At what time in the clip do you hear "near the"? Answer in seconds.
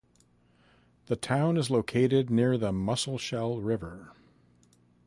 2.31-2.71